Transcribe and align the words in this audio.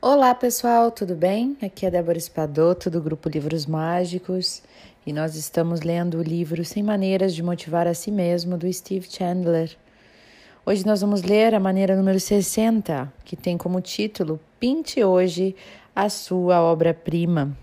Olá 0.00 0.32
pessoal, 0.32 0.92
tudo 0.92 1.16
bem? 1.16 1.56
Aqui 1.60 1.84
é 1.84 1.90
Débora 1.90 2.16
Espadoto 2.16 2.88
do 2.88 3.02
grupo 3.02 3.28
Livros 3.28 3.66
Mágicos 3.66 4.62
e 5.04 5.12
nós 5.12 5.34
estamos 5.34 5.80
lendo 5.80 6.18
o 6.18 6.22
livro 6.22 6.64
100 6.64 6.84
Maneiras 6.84 7.34
de 7.34 7.42
Motivar 7.42 7.84
a 7.88 7.92
Si 7.92 8.12
Mesmo 8.12 8.56
do 8.56 8.72
Steve 8.72 9.08
Chandler. 9.10 9.76
Hoje 10.64 10.86
nós 10.86 11.00
vamos 11.00 11.22
ler 11.22 11.52
a 11.52 11.58
maneira 11.58 11.96
número 11.96 12.20
60, 12.20 13.12
que 13.24 13.34
tem 13.34 13.58
como 13.58 13.80
título 13.80 14.38
Pinte 14.60 15.02
hoje 15.02 15.56
a 15.96 16.08
sua 16.08 16.62
obra-prima. 16.62 17.58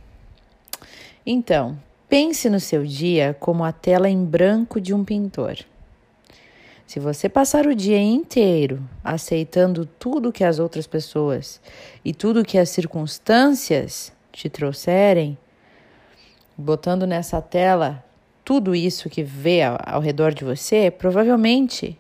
Então, 1.26 1.80
pense 2.10 2.50
no 2.50 2.60
seu 2.60 2.84
dia 2.84 3.34
como 3.40 3.64
a 3.64 3.72
tela 3.72 4.10
em 4.10 4.26
branco 4.26 4.82
de 4.82 4.94
um 4.94 5.06
pintor. 5.06 5.56
Se 6.88 7.00
você 7.00 7.28
passar 7.28 7.66
o 7.66 7.76
dia 7.76 8.00
inteiro 8.00 8.82
aceitando 9.04 9.86
tudo 9.86 10.32
que 10.32 10.44
as 10.44 10.60
outras 10.60 10.86
pessoas 10.86 11.60
e 12.04 12.14
tudo 12.14 12.46
que 12.46 12.58
as 12.58 12.70
circunstâncias 12.70 14.14
te 14.32 14.50
trouxerem, 14.50 15.38
botando 16.56 17.07
nessa 17.07 17.42
tela 17.42 18.04
tudo 18.43 18.76
isso 18.76 19.10
que 19.10 19.24
vê 19.24 19.64
ao, 19.64 20.00
redor 20.00 20.32
de 20.32 20.46
você, 20.46 20.92
provavelmente 20.92 21.98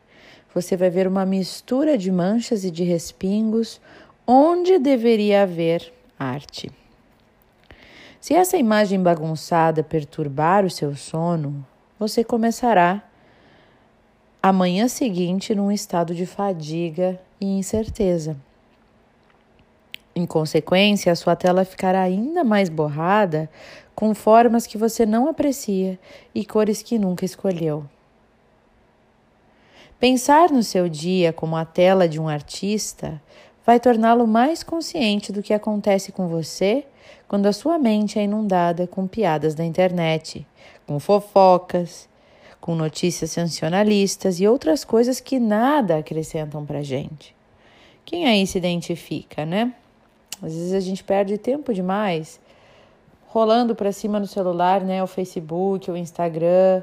você 0.53 0.77
vai 0.77 0.91
ver 0.91 1.07
uma 1.07 1.25
mistura 1.25 1.97
de 1.97 2.11
manchas 2.11 2.63
e 2.63 2.69
de 2.69 2.83
respingos 2.83 3.81
onde 4.27 4.77
deveria 4.77 5.41
haver 5.41 5.91
arte. 6.17 6.71
Se 8.21 8.33
essa 8.33 8.55
imagem 8.55 9.01
bagunçada 9.01 9.83
perturbar 9.83 10.63
o 10.63 10.69
seu 10.69 10.95
sono, 10.95 11.65
você 11.97 12.23
começará 12.23 12.91
a 12.91 13.14
manhã 14.53 14.87
seguinte 14.87 15.55
num 15.55 15.71
estado 15.71 16.13
de 16.13 16.25
fadiga 16.25 17.19
e 17.39 17.45
incerteza. 17.45 18.37
Em 20.15 20.25
consequência, 20.25 21.11
a 21.11 21.15
sua 21.15 21.35
tela 21.35 21.65
ficará 21.65 22.01
ainda 22.01 22.43
mais 22.43 22.69
borrada, 22.69 23.49
com 23.93 24.13
formas 24.13 24.65
que 24.65 24.77
você 24.77 25.05
não 25.05 25.27
aprecia 25.27 25.99
e 26.33 26.45
cores 26.45 26.81
que 26.81 26.97
nunca 26.97 27.25
escolheu. 27.25 27.85
Pensar 29.99 30.51
no 30.51 30.63
seu 30.63 30.87
dia 30.87 31.33
como 31.33 31.55
a 31.55 31.65
tela 31.65 32.07
de 32.07 32.19
um 32.19 32.27
artista 32.27 33.21
vai 33.65 33.79
torná-lo 33.79 34.27
mais 34.27 34.63
consciente 34.63 35.31
do 35.31 35.41
que 35.41 35.53
acontece 35.53 36.11
com 36.11 36.27
você 36.27 36.85
quando 37.27 37.47
a 37.47 37.53
sua 37.53 37.79
mente 37.79 38.19
é 38.19 38.23
inundada 38.23 38.85
com 38.85 39.07
piadas 39.07 39.55
da 39.55 39.65
internet, 39.65 40.45
com 40.85 40.99
fofocas 40.99 42.07
com 42.59 42.75
notícias 42.75 43.31
sensacionalistas 43.31 44.39
e 44.39 44.47
outras 44.47 44.83
coisas 44.83 45.19
que 45.19 45.39
nada 45.39 45.97
acrescentam 45.97 46.65
para 46.65 46.81
gente. 46.81 47.35
Quem 48.03 48.25
aí 48.25 48.45
se 48.45 48.57
identifica, 48.57 49.45
né? 49.45 49.73
Às 50.41 50.53
vezes 50.53 50.73
a 50.73 50.79
gente 50.79 51.03
perde 51.03 51.37
tempo 51.37 51.73
demais 51.73 52.39
rolando 53.27 53.75
para 53.75 53.91
cima 53.91 54.19
no 54.19 54.27
celular, 54.27 54.81
né? 54.81 55.03
O 55.03 55.07
Facebook, 55.07 55.91
o 55.91 55.97
Instagram. 55.97 56.81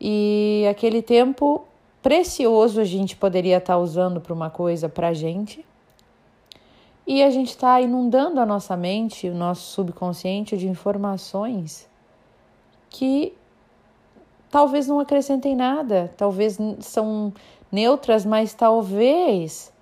E 0.00 0.66
aquele 0.70 1.02
tempo 1.02 1.66
precioso 2.02 2.80
a 2.80 2.84
gente 2.84 3.16
poderia 3.16 3.58
estar 3.58 3.74
tá 3.74 3.78
usando 3.78 4.20
para 4.20 4.32
uma 4.32 4.48
coisa 4.48 4.88
para 4.88 5.12
gente. 5.12 5.64
E 7.06 7.22
a 7.22 7.30
gente 7.30 7.50
está 7.50 7.80
inundando 7.80 8.40
a 8.40 8.46
nossa 8.46 8.76
mente, 8.76 9.28
o 9.28 9.34
nosso 9.34 9.72
subconsciente 9.72 10.56
de 10.56 10.66
informações 10.66 11.88
que 12.88 13.34
talvez 14.50 14.86
não 14.86 15.00
acrescentem 15.00 15.54
nada, 15.54 16.12
talvez 16.16 16.58
são 16.80 17.32
neutras, 17.70 18.24
mas 18.24 18.54
talvez 18.54 19.72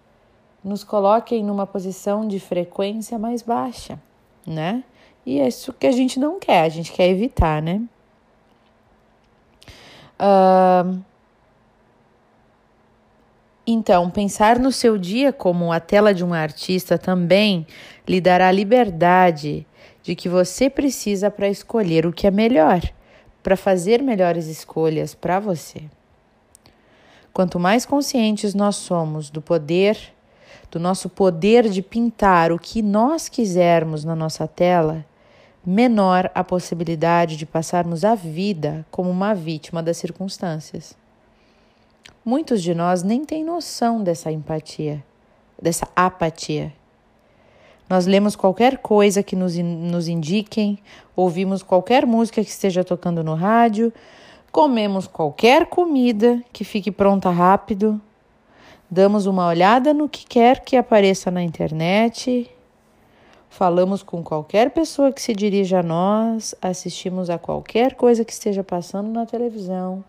nos 0.63 0.83
coloquem 0.83 1.45
numa 1.45 1.67
posição 1.67 2.27
de 2.27 2.41
frequência 2.41 3.19
mais 3.19 3.43
baixa, 3.43 4.01
né? 4.47 4.83
E 5.27 5.41
é 5.41 5.49
isso 5.49 5.73
que 5.73 5.87
a 5.87 5.93
gente 5.93 6.19
não 6.19 6.39
quer, 6.39 6.63
a 6.63 6.69
gente 6.69 6.93
quer 6.93 7.09
evitar, 7.09 7.63
né? 7.63 7.83
Uh, 10.19 11.03
então, 13.67 14.11
pensar 14.11 14.59
no 14.59 14.71
seu 14.71 14.99
dia 14.99 15.33
como 15.33 15.73
a 15.73 15.81
tela 15.81 16.13
de 16.13 16.25
um 16.25 16.35
artista 16.35 16.99
também 16.99 17.67
lhe 18.07 18.21
dará 18.21 18.51
liberdade 18.53 19.67
de 20.03 20.15
que 20.15 20.29
você 20.29 20.69
precisa 20.69 21.31
para 21.31 21.49
escolher 21.49 22.07
o 22.07 22.13
que 22.13 22.27
é 22.27 22.31
melhor 22.31 22.81
para 23.45 23.59
fazer 23.59 24.03
melhores 24.03 24.47
escolhas 24.47 25.15
para 25.15 25.39
você. 25.39 25.83
Quanto 27.31 27.61
mais 27.61 27.85
conscientes 27.85 28.55
nós 28.55 28.77
somos 28.77 29.29
do 29.29 29.43
poder, 29.43 29.99
do 30.71 30.81
nosso 30.81 31.11
poder 31.11 31.69
de 31.69 31.83
pintar 31.83 32.51
o 32.51 32.59
que 32.59 32.81
nós 32.81 33.29
quisermos 33.29 34.03
na 34.03 34.17
nossa 34.17 34.49
tela, 34.49 35.05
menor 35.65 36.31
a 36.35 36.43
possibilidade 36.43 37.37
de 37.37 37.45
passarmos 37.45 38.03
a 38.03 38.15
vida 38.15 38.87
como 38.91 39.11
uma 39.11 39.35
vítima 39.35 39.83
das 39.83 39.99
circunstâncias. 39.99 40.97
Muitos 42.25 42.63
de 42.63 42.75
nós 42.75 43.03
nem 43.03 43.27
têm 43.27 43.45
noção 43.45 44.03
dessa 44.03 44.33
empatia, 44.33 45.05
dessa 45.61 45.87
apatia. 45.95 46.73
Nós 47.95 48.07
lemos 48.07 48.35
qualquer 48.35 48.79
coisa 48.79 49.23
que 49.23 49.37
nos, 49.37 49.57
nos 49.57 50.09
indiquem, 50.09 50.81
ouvimos 51.15 51.63
qualquer 51.63 52.05
música 52.05 52.43
que 52.43 52.51
esteja 52.51 52.83
tocando 52.83 53.23
no 53.23 53.35
rádio, 53.35 53.93
comemos 54.51 55.07
qualquer 55.07 55.67
comida 55.67 56.43
que 56.53 56.65
fique 56.65 56.91
pronta 56.91 57.31
rápido, 57.31 58.01
damos 58.91 59.27
uma 59.27 59.47
olhada 59.47 59.95
no 59.95 60.09
que 60.09 60.27
quer 60.27 60.59
que 60.65 60.77
apareça 60.77 61.31
na 61.31 61.41
internet, 61.41 62.51
falamos 63.49 64.03
com 64.03 64.25
qualquer 64.25 64.71
pessoa 64.71 65.13
que 65.13 65.23
se 65.23 65.33
dirija 65.33 65.79
a 65.79 65.83
nós, 65.85 66.53
assistimos 66.61 67.31
a 67.31 67.39
qualquer 67.39 67.95
coisa 67.95 68.25
que 68.25 68.33
esteja 68.33 68.65
passando 68.65 69.09
na 69.13 69.25
televisão 69.25 70.05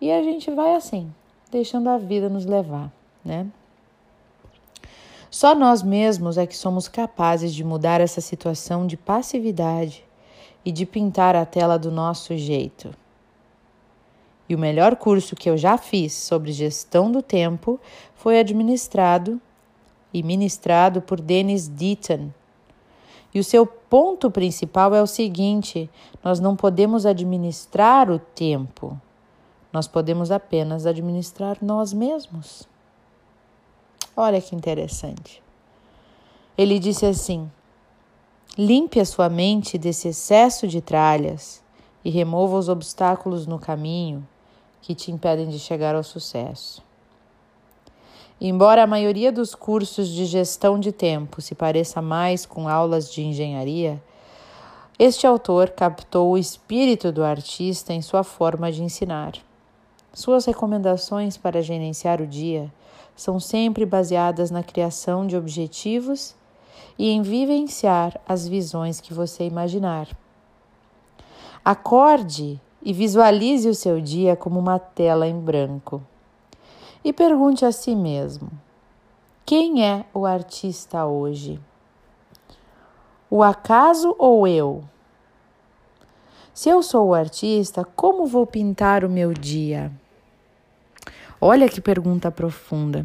e 0.00 0.12
a 0.12 0.22
gente 0.22 0.52
vai 0.52 0.76
assim, 0.76 1.12
deixando 1.50 1.88
a 1.88 1.98
vida 1.98 2.28
nos 2.28 2.46
levar, 2.46 2.92
né? 3.24 3.44
Só 5.34 5.52
nós 5.52 5.82
mesmos 5.82 6.38
é 6.38 6.46
que 6.46 6.56
somos 6.56 6.86
capazes 6.86 7.52
de 7.52 7.64
mudar 7.64 8.00
essa 8.00 8.20
situação 8.20 8.86
de 8.86 8.96
passividade 8.96 10.04
e 10.64 10.70
de 10.70 10.86
pintar 10.86 11.34
a 11.34 11.44
tela 11.44 11.76
do 11.76 11.90
nosso 11.90 12.36
jeito. 12.36 12.94
E 14.48 14.54
o 14.54 14.58
melhor 14.58 14.94
curso 14.94 15.34
que 15.34 15.50
eu 15.50 15.56
já 15.56 15.76
fiz 15.76 16.12
sobre 16.12 16.52
gestão 16.52 17.10
do 17.10 17.20
tempo 17.20 17.80
foi 18.14 18.38
administrado 18.38 19.40
e 20.12 20.22
ministrado 20.22 21.02
por 21.02 21.20
Dennis 21.20 21.66
Deaton. 21.66 22.30
E 23.34 23.40
o 23.40 23.44
seu 23.44 23.66
ponto 23.66 24.30
principal 24.30 24.94
é 24.94 25.02
o 25.02 25.06
seguinte: 25.06 25.90
nós 26.22 26.38
não 26.38 26.54
podemos 26.54 27.04
administrar 27.04 28.08
o 28.08 28.20
tempo, 28.20 28.96
nós 29.72 29.88
podemos 29.88 30.30
apenas 30.30 30.86
administrar 30.86 31.58
nós 31.60 31.92
mesmos. 31.92 32.72
Olha 34.16 34.40
que 34.40 34.54
interessante. 34.54 35.42
Ele 36.56 36.78
disse 36.78 37.04
assim: 37.04 37.50
limpe 38.56 39.00
a 39.00 39.04
sua 39.04 39.28
mente 39.28 39.76
desse 39.76 40.08
excesso 40.08 40.68
de 40.68 40.80
tralhas 40.80 41.62
e 42.04 42.10
remova 42.10 42.56
os 42.56 42.68
obstáculos 42.68 43.46
no 43.46 43.58
caminho 43.58 44.26
que 44.80 44.94
te 44.94 45.10
impedem 45.10 45.48
de 45.48 45.58
chegar 45.58 45.94
ao 45.94 46.04
sucesso. 46.04 46.82
Embora 48.40 48.82
a 48.82 48.86
maioria 48.86 49.32
dos 49.32 49.54
cursos 49.54 50.08
de 50.08 50.26
gestão 50.26 50.78
de 50.78 50.92
tempo 50.92 51.40
se 51.40 51.54
pareça 51.54 52.02
mais 52.02 52.44
com 52.44 52.68
aulas 52.68 53.10
de 53.10 53.22
engenharia, 53.22 54.02
este 54.98 55.26
autor 55.26 55.70
captou 55.70 56.30
o 56.30 56.38
espírito 56.38 57.10
do 57.10 57.24
artista 57.24 57.92
em 57.92 58.02
sua 58.02 58.22
forma 58.22 58.70
de 58.70 58.82
ensinar. 58.82 59.32
Suas 60.12 60.44
recomendações 60.44 61.36
para 61.36 61.62
gerenciar 61.62 62.20
o 62.20 62.26
dia 62.26 62.72
são 63.16 63.38
sempre 63.38 63.86
baseadas 63.86 64.50
na 64.50 64.62
criação 64.62 65.26
de 65.26 65.36
objetivos 65.36 66.34
e 66.98 67.10
em 67.10 67.22
vivenciar 67.22 68.20
as 68.28 68.46
visões 68.46 69.00
que 69.00 69.14
você 69.14 69.44
imaginar. 69.44 70.08
Acorde 71.64 72.60
e 72.82 72.92
visualize 72.92 73.68
o 73.68 73.74
seu 73.74 74.00
dia 74.00 74.36
como 74.36 74.58
uma 74.58 74.78
tela 74.78 75.26
em 75.26 75.38
branco. 75.38 76.02
E 77.02 77.12
pergunte 77.12 77.64
a 77.64 77.72
si 77.72 77.94
mesmo: 77.94 78.50
quem 79.46 79.84
é 79.84 80.04
o 80.12 80.26
artista 80.26 81.06
hoje? 81.06 81.60
O 83.30 83.42
acaso 83.42 84.14
ou 84.18 84.46
eu? 84.46 84.84
Se 86.52 86.68
eu 86.68 86.82
sou 86.82 87.08
o 87.08 87.14
artista, 87.14 87.84
como 87.96 88.26
vou 88.26 88.46
pintar 88.46 89.04
o 89.04 89.10
meu 89.10 89.32
dia? 89.32 89.90
Olha 91.46 91.68
que 91.68 91.78
pergunta 91.78 92.30
profunda. 92.30 93.04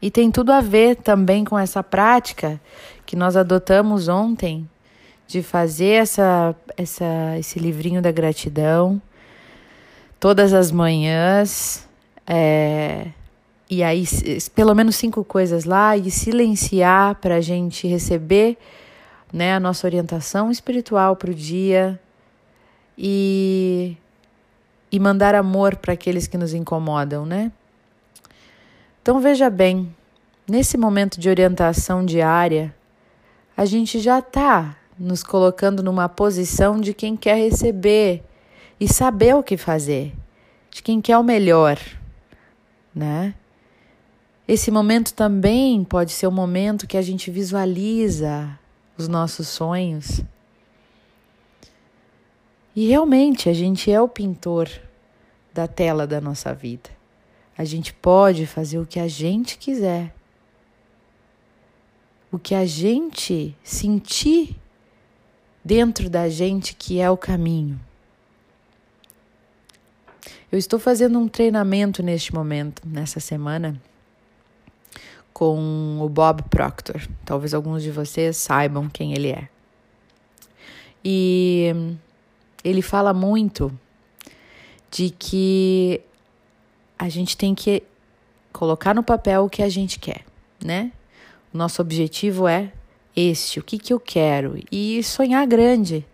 E 0.00 0.10
tem 0.10 0.30
tudo 0.30 0.52
a 0.52 0.62
ver 0.62 0.96
também 0.96 1.44
com 1.44 1.58
essa 1.58 1.82
prática 1.82 2.58
que 3.04 3.14
nós 3.14 3.36
adotamos 3.36 4.08
ontem 4.08 4.66
de 5.26 5.42
fazer 5.42 6.00
essa, 6.00 6.56
essa, 6.78 7.36
esse 7.38 7.58
livrinho 7.58 8.00
da 8.00 8.10
gratidão 8.10 9.02
todas 10.18 10.54
as 10.54 10.72
manhãs, 10.72 11.86
é, 12.26 13.08
e 13.68 13.82
aí 13.82 14.04
pelo 14.54 14.74
menos 14.74 14.96
cinco 14.96 15.22
coisas 15.22 15.66
lá 15.66 15.94
e 15.94 16.10
silenciar 16.10 17.16
para 17.16 17.34
a 17.34 17.40
gente 17.42 17.86
receber 17.86 18.56
né, 19.30 19.52
a 19.52 19.60
nossa 19.60 19.86
orientação 19.86 20.50
espiritual 20.50 21.16
para 21.16 21.30
o 21.30 21.34
dia 21.34 22.00
e, 22.96 23.94
e 24.90 24.98
mandar 24.98 25.34
amor 25.34 25.76
para 25.76 25.92
aqueles 25.92 26.26
que 26.26 26.38
nos 26.38 26.54
incomodam, 26.54 27.26
né? 27.26 27.52
Então 29.02 29.20
veja 29.20 29.48
bem, 29.48 29.94
nesse 30.48 30.76
momento 30.76 31.20
de 31.20 31.28
orientação 31.28 32.04
diária, 32.04 32.74
a 33.56 33.64
gente 33.64 33.98
já 34.00 34.18
está 34.18 34.76
nos 34.98 35.22
colocando 35.22 35.82
numa 35.82 36.08
posição 36.08 36.80
de 36.80 36.92
quem 36.92 37.16
quer 37.16 37.36
receber 37.36 38.22
e 38.80 38.88
saber 38.88 39.34
o 39.34 39.42
que 39.42 39.56
fazer, 39.56 40.14
de 40.70 40.82
quem 40.82 41.00
quer 41.00 41.18
o 41.18 41.24
melhor, 41.24 41.78
né? 42.94 43.34
Esse 44.46 44.70
momento 44.70 45.12
também 45.12 45.84
pode 45.84 46.10
ser 46.10 46.26
o 46.26 46.30
um 46.30 46.32
momento 46.32 46.86
que 46.86 46.96
a 46.96 47.02
gente 47.02 47.30
visualiza 47.30 48.58
os 48.96 49.06
nossos 49.06 49.46
sonhos. 49.46 50.22
E 52.78 52.86
realmente 52.86 53.48
a 53.48 53.52
gente 53.52 53.90
é 53.90 54.00
o 54.00 54.06
pintor 54.06 54.70
da 55.52 55.66
tela 55.66 56.06
da 56.06 56.20
nossa 56.20 56.54
vida. 56.54 56.88
A 57.56 57.64
gente 57.64 57.92
pode 57.92 58.46
fazer 58.46 58.78
o 58.78 58.86
que 58.86 59.00
a 59.00 59.08
gente 59.08 59.58
quiser. 59.58 60.14
O 62.30 62.38
que 62.38 62.54
a 62.54 62.64
gente 62.64 63.52
sentir 63.64 64.54
dentro 65.64 66.08
da 66.08 66.28
gente 66.28 66.72
que 66.76 67.00
é 67.00 67.10
o 67.10 67.16
caminho. 67.16 67.80
Eu 70.52 70.56
estou 70.56 70.78
fazendo 70.78 71.18
um 71.18 71.26
treinamento 71.26 72.00
neste 72.00 72.32
momento, 72.32 72.82
nessa 72.86 73.18
semana, 73.18 73.82
com 75.32 75.98
o 76.00 76.08
Bob 76.08 76.44
Proctor. 76.44 77.08
Talvez 77.24 77.54
alguns 77.54 77.82
de 77.82 77.90
vocês 77.90 78.36
saibam 78.36 78.88
quem 78.88 79.14
ele 79.14 79.32
é. 79.32 79.48
E 81.04 81.98
ele 82.68 82.82
fala 82.82 83.12
muito 83.12 83.72
de 84.90 85.10
que 85.10 86.00
a 86.98 87.08
gente 87.08 87.36
tem 87.36 87.54
que 87.54 87.82
colocar 88.52 88.94
no 88.94 89.02
papel 89.02 89.44
o 89.44 89.50
que 89.50 89.62
a 89.62 89.68
gente 89.68 89.98
quer, 89.98 90.24
né? 90.62 90.92
O 91.52 91.58
nosso 91.58 91.80
objetivo 91.80 92.48
é 92.48 92.72
este, 93.14 93.58
o 93.58 93.62
que, 93.62 93.78
que 93.78 93.92
eu 93.92 94.00
quero, 94.00 94.62
e 94.70 95.02
sonhar 95.02 95.46
grande. 95.46 96.06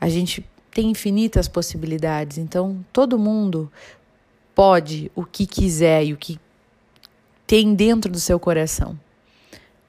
A 0.00 0.08
gente 0.08 0.44
tem 0.70 0.90
infinitas 0.90 1.48
possibilidades, 1.48 2.36
então 2.38 2.84
todo 2.92 3.18
mundo 3.18 3.72
pode 4.54 5.10
o 5.14 5.24
que 5.24 5.46
quiser 5.46 6.04
e 6.04 6.12
o 6.12 6.16
que 6.16 6.38
tem 7.46 7.74
dentro 7.74 8.10
do 8.10 8.18
seu 8.18 8.38
coração, 8.40 8.98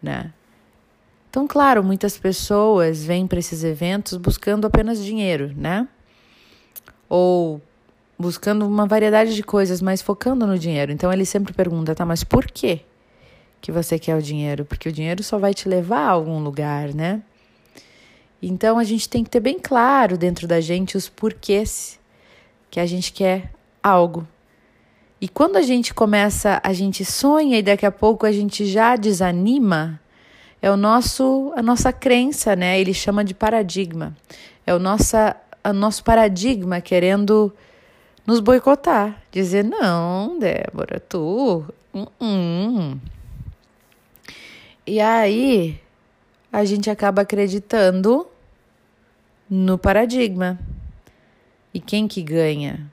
né? 0.01 0.33
Então, 1.37 1.45
claro, 1.45 1.83
muitas 1.83 2.17
pessoas 2.17 3.05
vêm 3.05 3.27
para 3.27 3.37
esses 3.37 3.63
eventos 3.63 4.17
buscando 4.17 4.65
apenas 4.65 5.05
dinheiro, 5.05 5.53
né? 5.55 5.87
Ou 7.07 7.61
buscando 8.17 8.65
uma 8.65 8.87
variedade 8.87 9.35
de 9.35 9.43
coisas, 9.43 9.79
mas 9.79 10.01
focando 10.01 10.47
no 10.47 10.57
dinheiro. 10.57 10.91
Então 10.91 11.13
ele 11.13 11.25
sempre 11.25 11.53
pergunta, 11.53 11.93
tá, 11.93 12.03
mas 12.03 12.23
por 12.23 12.47
quê 12.47 12.81
que 13.61 13.71
você 13.71 13.99
quer 13.99 14.15
o 14.15 14.21
dinheiro? 14.21 14.65
Porque 14.65 14.89
o 14.89 14.91
dinheiro 14.91 15.21
só 15.21 15.37
vai 15.37 15.53
te 15.53 15.69
levar 15.69 16.07
a 16.07 16.09
algum 16.09 16.39
lugar, 16.39 16.91
né? 16.91 17.21
Então 18.41 18.79
a 18.79 18.83
gente 18.83 19.07
tem 19.07 19.23
que 19.23 19.29
ter 19.29 19.39
bem 19.39 19.59
claro 19.59 20.17
dentro 20.17 20.47
da 20.47 20.59
gente 20.59 20.97
os 20.97 21.07
porquês 21.07 21.99
que 22.71 22.79
a 22.79 22.85
gente 22.87 23.13
quer 23.13 23.51
algo. 23.83 24.27
E 25.21 25.27
quando 25.29 25.57
a 25.57 25.61
gente 25.61 25.93
começa, 25.93 26.59
a 26.63 26.73
gente 26.73 27.05
sonha 27.05 27.59
e 27.59 27.61
daqui 27.61 27.85
a 27.85 27.91
pouco 27.91 28.25
a 28.25 28.31
gente 28.31 28.65
já 28.65 28.95
desanima, 28.95 30.01
é 30.61 30.71
o 30.71 30.77
nosso 30.77 31.53
a 31.55 31.61
nossa 31.61 31.91
crença, 31.93 32.55
né? 32.55 32.79
Ele 32.79 32.93
chama 32.93 33.23
de 33.23 33.33
paradigma. 33.33 34.15
É 34.65 34.73
o 34.73 34.79
nossa 34.79 35.35
o 35.63 35.73
nosso 35.73 36.03
paradigma 36.03 36.79
querendo 36.81 37.53
nos 38.25 38.39
boicotar, 38.39 39.21
dizer 39.31 39.63
não, 39.63 40.37
Débora, 40.39 40.99
tu, 40.99 41.65
uh 41.93 42.07
-uh. 42.21 42.97
e 44.85 44.99
aí 44.99 45.79
a 46.51 46.65
gente 46.65 46.89
acaba 46.89 47.21
acreditando 47.21 48.27
no 49.49 49.77
paradigma. 49.77 50.59
E 51.73 51.79
quem 51.79 52.07
que 52.07 52.21
ganha? 52.21 52.89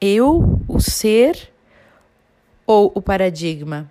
eu, 0.00 0.60
o 0.68 0.80
ser 0.80 1.50
ou 2.66 2.92
o 2.94 3.02
paradigma? 3.02 3.90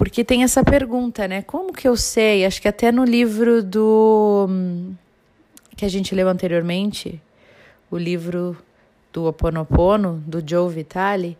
Porque 0.00 0.24
tem 0.24 0.42
essa 0.42 0.64
pergunta, 0.64 1.28
né? 1.28 1.42
Como 1.42 1.74
que 1.74 1.86
eu 1.86 1.94
sei? 1.94 2.46
Acho 2.46 2.62
que 2.62 2.66
até 2.66 2.90
no 2.90 3.04
livro 3.04 3.62
do 3.62 4.48
que 5.76 5.84
a 5.84 5.90
gente 5.90 6.14
leu 6.14 6.26
anteriormente, 6.26 7.20
o 7.90 7.98
livro 7.98 8.56
do 9.12 9.26
Oponopono, 9.26 10.24
do 10.26 10.42
Joe 10.42 10.72
Vitale, 10.72 11.36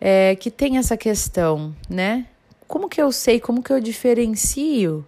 é, 0.00 0.36
que 0.36 0.48
tem 0.48 0.78
essa 0.78 0.96
questão, 0.96 1.74
né? 1.90 2.28
Como 2.68 2.88
que 2.88 3.02
eu 3.02 3.10
sei, 3.10 3.40
como 3.40 3.60
que 3.60 3.72
eu 3.72 3.80
diferencio 3.80 5.04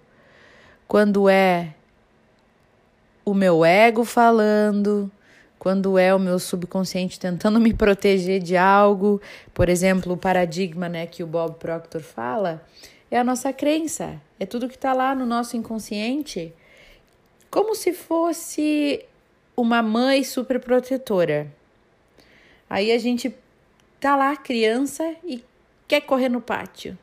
quando 0.89 1.29
é 1.29 1.75
o 3.25 3.35
meu 3.35 3.65
ego 3.65 4.05
falando, 4.05 5.09
quando 5.65 5.97
é 5.99 6.15
o 6.15 6.19
meu 6.19 6.39
subconsciente 6.39 7.19
tentando 7.19 7.59
me 7.59 7.73
proteger 7.73 8.39
de 8.39 8.55
algo, 8.55 9.19
por 9.55 9.71
exemplo, 9.71 10.13
o 10.13 10.17
paradigma 10.17 10.91
né, 10.91 11.07
que 11.07 11.23
o 11.23 11.27
Bob 11.27 11.55
Proctor 11.55 12.03
fala, 12.03 12.63
é 13.11 13.19
a 13.19 13.25
nossa 13.25 13.51
crença, 13.51 14.21
é 14.39 14.45
tudo 14.45 14.69
que 14.69 14.75
está 14.75 14.93
lá 14.93 15.15
no 15.15 15.25
nosso 15.25 15.57
inconsciente, 15.57 16.53
como 17.51 17.75
se 17.75 17.95
fosse 17.95 19.07
uma 19.57 19.83
mãe 19.83 20.23
super 20.23 20.61
protetora. 20.61 21.51
Aí 22.69 22.93
a 22.93 22.99
gente 22.99 23.35
tá 23.99 24.15
lá, 24.17 24.37
criança, 24.37 25.15
e 25.25 25.43
quer 25.89 26.03
correr 26.03 26.29
no 26.29 26.43
pátio. 26.43 26.99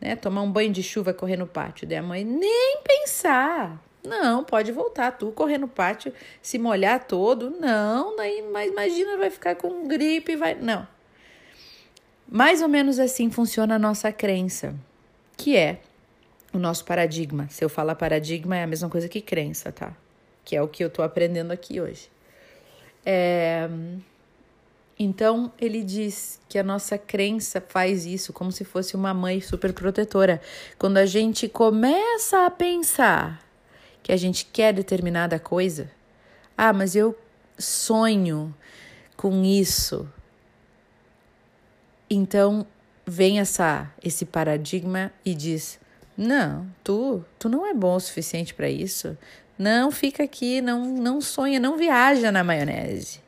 Né? 0.00 0.16
Tomar 0.16 0.40
um 0.40 0.50
banho 0.50 0.72
de 0.72 0.82
chuva, 0.82 1.12
correr 1.12 1.36
no 1.36 1.46
pátio. 1.46 1.86
Daí 1.86 1.98
a 1.98 2.02
mãe 2.02 2.24
nem 2.24 2.78
pensar. 2.82 3.78
Não, 4.04 4.42
pode 4.42 4.72
voltar, 4.72 5.12
tu 5.12 5.30
correr 5.32 5.58
no 5.58 5.68
pátio, 5.68 6.12
se 6.40 6.58
molhar 6.58 7.04
todo. 7.06 7.50
Não, 7.50 8.16
daí, 8.16 8.42
mas 8.50 8.70
imagina, 8.70 9.16
vai 9.16 9.30
ficar 9.30 9.54
com 9.56 9.86
gripe, 9.86 10.36
vai. 10.36 10.54
Não. 10.54 10.86
Mais 12.28 12.62
ou 12.62 12.68
menos 12.68 12.98
assim 12.98 13.30
funciona 13.30 13.74
a 13.74 13.78
nossa 13.78 14.10
crença, 14.12 14.74
que 15.36 15.56
é 15.56 15.80
o 16.52 16.58
nosso 16.58 16.84
paradigma. 16.84 17.46
Se 17.50 17.64
eu 17.64 17.68
falar 17.68 17.94
paradigma, 17.94 18.56
é 18.56 18.62
a 18.62 18.66
mesma 18.66 18.88
coisa 18.88 19.08
que 19.08 19.20
crença, 19.20 19.70
tá? 19.70 19.92
Que 20.44 20.56
é 20.56 20.62
o 20.62 20.68
que 20.68 20.82
eu 20.82 20.88
tô 20.88 21.02
aprendendo 21.02 21.50
aqui 21.50 21.80
hoje. 21.80 22.10
É... 23.04 23.68
Então, 24.98 25.50
ele 25.58 25.82
diz 25.82 26.38
que 26.48 26.58
a 26.58 26.62
nossa 26.62 26.98
crença 26.98 27.60
faz 27.66 28.04
isso 28.04 28.32
como 28.32 28.52
se 28.52 28.64
fosse 28.64 28.94
uma 28.94 29.14
mãe 29.14 29.40
super 29.40 29.72
protetora. 29.72 30.40
Quando 30.78 30.98
a 30.98 31.06
gente 31.06 31.48
começa 31.48 32.44
a 32.44 32.50
pensar 32.50 33.49
que 34.02 34.12
a 34.12 34.16
gente 34.16 34.44
quer 34.46 34.72
determinada 34.72 35.38
coisa. 35.38 35.90
Ah, 36.56 36.72
mas 36.72 36.94
eu 36.94 37.18
sonho 37.58 38.54
com 39.16 39.44
isso. 39.44 40.08
Então 42.08 42.66
vem 43.06 43.38
essa 43.38 43.90
esse 44.02 44.24
paradigma 44.24 45.12
e 45.24 45.34
diz: 45.34 45.78
"Não, 46.16 46.66
tu, 46.82 47.24
tu 47.38 47.48
não 47.48 47.66
é 47.66 47.74
bom 47.74 47.94
o 47.94 48.00
suficiente 48.00 48.54
para 48.54 48.68
isso. 48.68 49.16
Não 49.58 49.90
fica 49.90 50.24
aqui, 50.24 50.60
não 50.60 50.84
não 50.84 51.20
sonha, 51.20 51.60
não 51.60 51.76
viaja 51.76 52.32
na 52.32 52.42
maionese". 52.42 53.20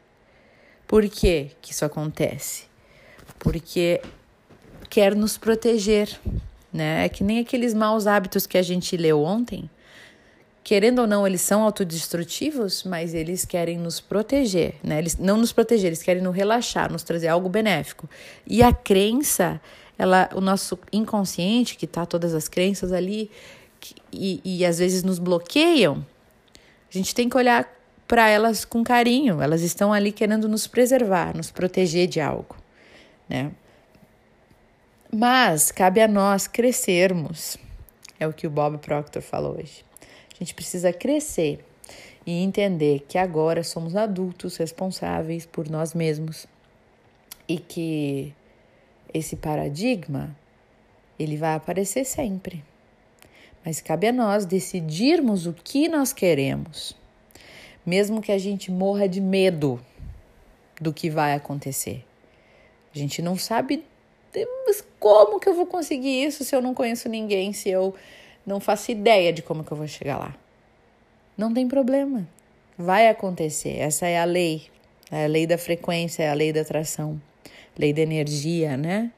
Por 0.86 1.08
que 1.08 1.52
que 1.60 1.72
isso 1.72 1.84
acontece? 1.84 2.66
Porque 3.38 4.02
quer 4.90 5.14
nos 5.14 5.38
proteger, 5.38 6.20
né? 6.72 7.06
É 7.06 7.08
que 7.08 7.24
nem 7.24 7.38
aqueles 7.38 7.72
maus 7.72 8.06
hábitos 8.06 8.46
que 8.46 8.58
a 8.58 8.62
gente 8.62 8.96
leu 8.96 9.22
ontem 9.22 9.70
querendo 10.64 11.00
ou 11.00 11.06
não, 11.06 11.26
eles 11.26 11.40
são 11.40 11.62
autodestrutivos, 11.62 12.84
mas 12.84 13.14
eles 13.14 13.44
querem 13.44 13.78
nos 13.78 14.00
proteger, 14.00 14.74
né? 14.82 14.98
Eles 14.98 15.16
não 15.16 15.36
nos 15.36 15.52
proteger, 15.52 15.86
eles 15.86 16.02
querem 16.02 16.22
nos 16.22 16.34
relaxar, 16.34 16.90
nos 16.90 17.02
trazer 17.02 17.28
algo 17.28 17.48
benéfico. 17.48 18.08
E 18.46 18.62
a 18.62 18.72
crença, 18.72 19.60
ela, 19.98 20.28
o 20.34 20.40
nosso 20.40 20.78
inconsciente, 20.92 21.76
que 21.76 21.86
tá 21.86 22.06
todas 22.06 22.34
as 22.34 22.48
crenças 22.48 22.92
ali, 22.92 23.30
que, 23.80 23.94
e, 24.12 24.40
e 24.44 24.64
às 24.64 24.78
vezes 24.78 25.02
nos 25.02 25.18
bloqueiam, 25.18 26.06
a 26.88 26.96
gente 26.96 27.14
tem 27.14 27.28
que 27.28 27.36
olhar 27.36 27.68
para 28.06 28.28
elas 28.28 28.64
com 28.64 28.84
carinho. 28.84 29.42
Elas 29.42 29.62
estão 29.62 29.92
ali 29.92 30.12
querendo 30.12 30.48
nos 30.48 30.66
preservar, 30.66 31.36
nos 31.36 31.50
proteger 31.50 32.06
de 32.06 32.20
algo, 32.20 32.56
né? 33.28 33.50
Mas 35.10 35.72
cabe 35.72 36.00
a 36.00 36.08
nós 36.08 36.46
crescermos. 36.46 37.56
É 38.18 38.26
o 38.26 38.32
que 38.32 38.46
o 38.46 38.50
Bob 38.50 38.78
Proctor 38.78 39.20
falou 39.20 39.58
hoje. 39.58 39.84
A 40.42 40.44
gente 40.44 40.54
precisa 40.56 40.92
crescer 40.92 41.64
e 42.26 42.42
entender 42.42 43.04
que 43.06 43.16
agora 43.16 43.62
somos 43.62 43.94
adultos 43.94 44.56
responsáveis 44.56 45.46
por 45.46 45.70
nós 45.70 45.94
mesmos 45.94 46.48
e 47.48 47.58
que 47.58 48.34
esse 49.14 49.36
paradigma, 49.36 50.36
ele 51.16 51.36
vai 51.36 51.54
aparecer 51.54 52.04
sempre. 52.04 52.64
Mas 53.64 53.80
cabe 53.80 54.08
a 54.08 54.12
nós 54.12 54.44
decidirmos 54.44 55.46
o 55.46 55.52
que 55.52 55.86
nós 55.86 56.12
queremos, 56.12 56.96
mesmo 57.86 58.20
que 58.20 58.32
a 58.32 58.38
gente 58.38 58.68
morra 58.68 59.08
de 59.08 59.20
medo 59.20 59.80
do 60.80 60.92
que 60.92 61.08
vai 61.08 61.34
acontecer. 61.34 62.04
A 62.92 62.98
gente 62.98 63.22
não 63.22 63.38
sabe 63.38 63.84
como 64.98 65.38
que 65.38 65.48
eu 65.48 65.54
vou 65.54 65.66
conseguir 65.66 66.24
isso 66.24 66.42
se 66.42 66.52
eu 66.52 66.60
não 66.60 66.74
conheço 66.74 67.08
ninguém, 67.08 67.52
se 67.52 67.68
eu 67.68 67.94
não 68.46 68.60
faço 68.60 68.90
ideia 68.90 69.32
de 69.32 69.42
como 69.42 69.64
que 69.64 69.72
eu 69.72 69.76
vou 69.76 69.86
chegar 69.86 70.18
lá. 70.18 70.34
Não 71.36 71.52
tem 71.52 71.66
problema. 71.68 72.28
Vai 72.76 73.08
acontecer. 73.08 73.78
Essa 73.78 74.06
é 74.06 74.18
a 74.18 74.24
lei. 74.24 74.70
É 75.10 75.24
a 75.24 75.28
lei 75.28 75.46
da 75.46 75.58
frequência, 75.58 76.22
é 76.22 76.30
a 76.30 76.34
lei 76.34 76.52
da 76.52 76.62
atração, 76.62 77.20
lei 77.78 77.92
da 77.92 78.00
energia, 78.00 78.76
né? 78.78 79.12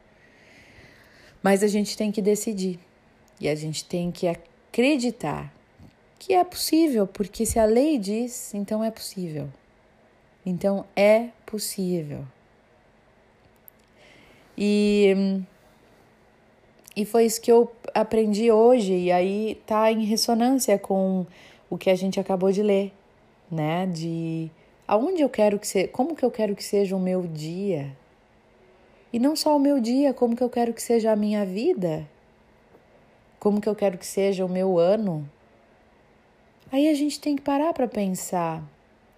Mas 1.40 1.62
a 1.62 1.68
gente 1.68 1.96
tem 1.96 2.10
que 2.10 2.20
decidir. 2.20 2.80
E 3.40 3.48
a 3.48 3.54
gente 3.54 3.84
tem 3.84 4.10
que 4.10 4.26
acreditar 4.26 5.52
que 6.18 6.32
é 6.32 6.42
possível, 6.42 7.06
porque 7.06 7.44
se 7.44 7.58
a 7.58 7.64
lei 7.64 7.98
diz, 7.98 8.54
então 8.54 8.82
é 8.82 8.90
possível. 8.90 9.48
Então 10.44 10.84
é 10.96 11.28
possível. 11.46 12.24
E, 14.56 15.42
e 16.96 17.04
foi 17.04 17.24
isso 17.26 17.40
que 17.40 17.50
eu 17.50 17.70
aprendi 17.92 18.50
hoje, 18.50 18.92
e 18.92 19.12
aí 19.12 19.60
tá 19.66 19.90
em 19.90 20.04
ressonância 20.04 20.78
com 20.78 21.26
o 21.70 21.78
que 21.78 21.90
a 21.90 21.94
gente 21.94 22.20
acabou 22.20 22.52
de 22.52 22.62
ler, 22.62 22.92
né? 23.50 23.86
De 23.86 24.50
aonde 24.86 25.22
eu 25.22 25.28
quero 25.28 25.58
que 25.58 25.66
seja, 25.66 25.88
como 25.88 26.14
que 26.14 26.24
eu 26.24 26.30
quero 26.30 26.54
que 26.54 26.64
seja 26.64 26.94
o 26.96 27.00
meu 27.00 27.22
dia. 27.22 27.96
E 29.12 29.18
não 29.18 29.36
só 29.36 29.56
o 29.56 29.60
meu 29.60 29.80
dia, 29.80 30.12
como 30.12 30.36
que 30.36 30.42
eu 30.42 30.50
quero 30.50 30.72
que 30.72 30.82
seja 30.82 31.12
a 31.12 31.16
minha 31.16 31.44
vida 31.44 32.06
como 33.44 33.60
que 33.60 33.68
eu 33.68 33.74
quero 33.74 33.98
que 33.98 34.06
seja 34.06 34.42
o 34.42 34.48
meu 34.48 34.78
ano. 34.78 35.28
Aí 36.72 36.88
a 36.88 36.94
gente 36.94 37.20
tem 37.20 37.36
que 37.36 37.42
parar 37.42 37.74
para 37.74 37.86
pensar, 37.86 38.62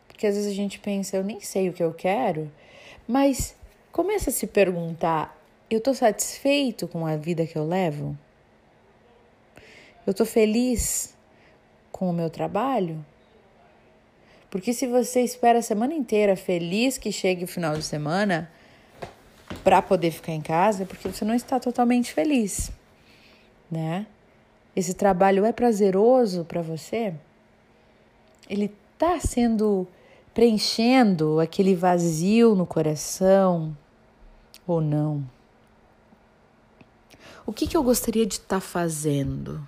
porque 0.09 0.27
às 0.27 0.35
vezes 0.35 0.51
a 0.51 0.55
gente 0.55 0.81
pensa, 0.81 1.17
eu 1.17 1.23
nem 1.23 1.39
sei 1.41 1.69
o 1.69 1.73
que 1.73 1.81
eu 1.81 1.95
quero, 1.95 2.51
mas 3.07 3.55
começa 3.93 4.31
a 4.31 4.33
se 4.33 4.49
perguntar, 4.49 5.36
eu 5.71 5.79
estou 5.79 5.95
satisfeito 5.95 6.87
com 6.87 7.07
a 7.07 7.17
vida 7.17 7.47
que 7.47 7.57
eu 7.57 7.67
levo? 7.67 8.17
Eu 10.07 10.13
estou 10.13 10.27
feliz 10.27 11.17
com 11.91 12.09
o 12.09 12.13
meu 12.13 12.31
trabalho? 12.31 13.05
Porque 14.51 14.73
se 14.73 14.87
você 14.87 15.23
espera 15.23 15.59
a 15.59 15.63
semana 15.63 15.95
inteira 15.95 16.37
feliz 16.37 16.97
que 16.99 17.11
chegue 17.11 17.45
o 17.45 17.49
final 17.49 17.77
de 17.77 17.83
semana 17.83 18.51
para 19.65 19.83
poder 19.83 20.13
ficar 20.13 20.33
em 20.33 20.41
casa, 20.41 20.85
é 20.85 20.87
porque 20.87 21.09
você 21.09 21.25
não 21.25 21.35
está 21.35 21.59
totalmente 21.59 22.13
feliz, 22.13 22.71
né? 23.71 24.07
esse 24.77 24.93
trabalho 24.93 25.47
é 25.47 25.53
prazeroso 25.53 26.45
para 26.45 26.61
você? 26.61 27.15
Ele 28.49 28.71
está 28.93 29.19
sendo 29.19 29.89
preenchendo 30.35 31.41
aquele 31.41 31.75
vazio 31.75 32.55
no 32.55 32.67
coração 32.67 33.75
ou 34.67 34.83
não? 34.83 35.25
O 37.47 37.53
que, 37.53 37.67
que 37.67 37.77
eu 37.77 37.83
gostaria 37.85 38.27
de 38.27 38.35
estar 38.35 38.57
tá 38.57 38.61
fazendo 38.61 39.67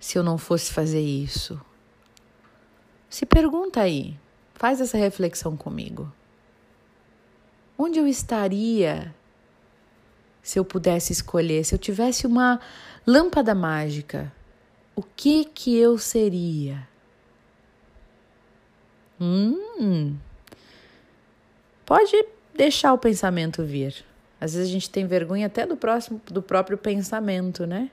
se 0.00 0.18
eu 0.18 0.24
não 0.24 0.36
fosse 0.36 0.72
fazer 0.72 1.00
isso? 1.00 1.60
Se 3.08 3.24
pergunta 3.24 3.80
aí, 3.80 4.18
faz 4.54 4.80
essa 4.80 4.98
reflexão 4.98 5.56
comigo. 5.56 6.12
Onde 7.78 8.00
eu 8.00 8.08
estaria 8.08 9.14
se 10.42 10.58
eu 10.58 10.64
pudesse 10.64 11.12
escolher, 11.12 11.64
se 11.64 11.74
eu 11.74 11.78
tivesse 11.78 12.26
uma 12.26 12.60
lâmpada 13.06 13.54
mágica, 13.54 14.32
o 14.96 15.02
que 15.02 15.44
que 15.44 15.76
eu 15.76 15.96
seria? 15.96 16.86
Hum. 19.20 20.18
Pode 21.86 22.26
deixar 22.54 22.92
o 22.92 22.98
pensamento 22.98 23.64
vir. 23.64 24.04
Às 24.40 24.54
vezes 24.54 24.68
a 24.68 24.72
gente 24.72 24.90
tem 24.90 25.06
vergonha 25.06 25.46
até 25.46 25.66
do 25.66 25.76
próximo 25.76 26.20
do 26.26 26.42
próprio 26.42 26.76
pensamento, 26.76 27.66
né? 27.66 27.90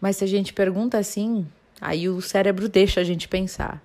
Mas 0.00 0.16
se 0.16 0.24
a 0.24 0.26
gente 0.26 0.52
pergunta 0.52 0.98
assim, 0.98 1.46
aí 1.80 2.08
o 2.08 2.20
cérebro 2.20 2.68
deixa 2.68 3.00
a 3.00 3.04
gente 3.04 3.28
pensar. 3.28 3.82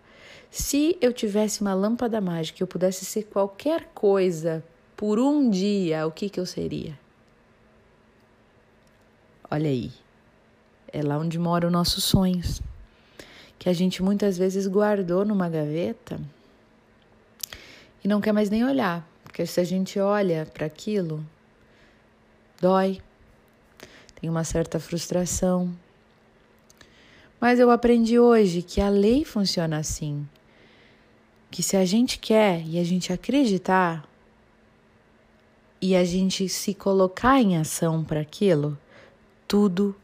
Se 0.50 0.98
eu 1.02 1.14
tivesse 1.14 1.62
uma 1.62 1.74
lâmpada 1.74 2.20
mágica, 2.22 2.62
eu 2.62 2.68
pudesse 2.68 3.06
ser 3.06 3.24
qualquer 3.24 3.90
coisa 3.94 4.64
por 4.96 5.20
um 5.20 5.50
dia, 5.50 6.08
o 6.08 6.12
que, 6.12 6.30
que 6.30 6.40
eu 6.40 6.46
seria? 6.46 6.98
Olha 9.50 9.70
aí, 9.70 9.92
é 10.92 11.02
lá 11.04 11.18
onde 11.18 11.38
moram 11.38 11.70
nossos 11.70 12.04
sonhos, 12.04 12.62
que 13.60 13.70
a 13.70 13.74
gente 13.74 14.02
muitas 14.02 14.38
vezes 14.38 14.68
guardou 14.68 15.24
numa 15.24 15.48
gaveta 15.48 16.20
e 18.04 18.08
não 18.08 18.20
quer 18.20 18.32
mais 18.32 18.50
nem 18.50 18.66
olhar, 18.66 19.08
porque 19.38 19.46
se 19.46 19.60
a 19.60 19.64
gente 19.64 20.00
olha 20.00 20.48
para 20.52 20.66
aquilo, 20.66 21.24
dói, 22.60 23.00
tem 24.20 24.28
uma 24.28 24.44
certa 24.44 24.80
frustração. 24.80 25.78
Mas 27.40 27.60
eu 27.60 27.70
aprendi 27.70 28.18
hoje 28.18 28.64
que 28.64 28.82
a 28.82 28.90
lei 28.90 29.24
funciona 29.24 29.78
assim, 29.78 30.28
que 31.52 31.62
se 31.62 31.78
a 31.78 31.86
gente 31.86 32.18
quer 32.18 32.66
e 32.66 32.80
a 32.80 32.84
gente 32.84 33.14
acreditar, 33.14 34.10
e 35.80 35.96
a 35.96 36.04
gente 36.04 36.50
se 36.50 36.74
colocar 36.74 37.40
em 37.40 37.58
ação 37.58 38.04
para 38.04 38.22
aquilo, 38.22 38.76
tudo 39.48 39.96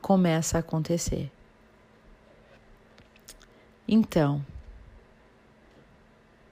começa 0.00 0.56
a 0.56 0.60
acontecer. 0.60 1.30
Então, 3.86 4.42